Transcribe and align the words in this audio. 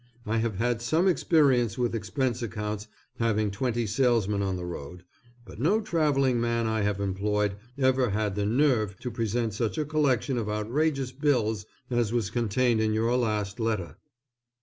I 0.25 0.39
have 0.39 0.55
had 0.55 0.81
some 0.81 1.07
experience 1.07 1.77
with 1.77 1.93
expense 1.93 2.41
accounts 2.41 2.87
having 3.19 3.51
twenty 3.51 3.85
salesmen 3.85 4.41
on 4.41 4.55
the 4.55 4.65
road; 4.65 5.03
but 5.45 5.59
no 5.59 5.79
travelling 5.79 6.41
man 6.41 6.65
I 6.65 6.81
have 6.81 6.99
employed, 6.99 7.55
ever 7.77 8.09
had 8.09 8.33
the 8.33 8.47
nerve 8.47 8.97
to 9.01 9.11
present 9.11 9.53
such 9.53 9.77
a 9.77 9.85
collection 9.85 10.39
of 10.39 10.49
outrageous 10.49 11.11
bills 11.11 11.67
as 11.91 12.11
was 12.11 12.31
contained 12.31 12.81
in 12.81 12.93
your 12.95 13.15
last 13.15 13.59
letter. 13.59 13.97